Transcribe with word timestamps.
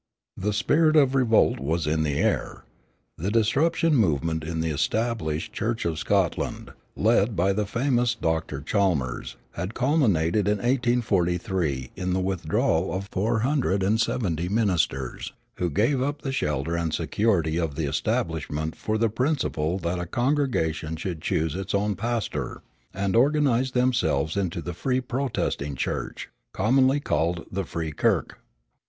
The 0.35 0.51
spirit 0.51 0.95
of 0.95 1.13
revolt 1.13 1.59
was 1.59 1.85
in 1.85 2.01
the 2.01 2.17
air. 2.17 2.63
The 3.19 3.29
disruption 3.29 3.93
movement 3.95 4.43
in 4.43 4.59
the 4.59 4.71
Established 4.71 5.53
Church 5.53 5.85
of 5.85 5.99
Scotland, 5.99 6.71
led 6.95 7.35
by 7.35 7.53
the 7.53 7.67
famous 7.67 8.15
Dr. 8.15 8.61
Chalmers, 8.61 9.35
had 9.51 9.75
culminated 9.75 10.47
in 10.47 10.57
1843 10.57 11.91
in 11.95 12.13
the 12.13 12.19
withdrawal 12.19 12.91
of 12.91 13.09
four 13.11 13.41
hundred 13.41 13.83
and 13.83 14.01
seventy 14.01 14.49
ministers, 14.49 15.33
who 15.57 15.69
gave 15.69 16.01
up 16.01 16.23
the 16.23 16.31
shelter 16.31 16.75
and 16.75 16.95
security 16.95 17.57
of 17.59 17.75
the 17.75 17.85
Establishment 17.85 18.75
for 18.75 18.97
the 18.97 19.07
principle 19.07 19.77
that 19.77 19.99
a 19.99 20.07
congregation 20.07 20.95
should 20.95 21.21
choose 21.21 21.53
its 21.53 21.75
own 21.75 21.95
pastor, 21.95 22.63
and 22.91 23.15
organized 23.15 23.75
themselves 23.75 24.35
into 24.35 24.63
the 24.63 24.73
Free 24.73 24.99
Protesting 24.99 25.75
Church, 25.75 26.27
commonly 26.53 26.99
called 26.99 27.45
the 27.51 27.65
Free 27.65 27.91
Kirk. 27.91 28.39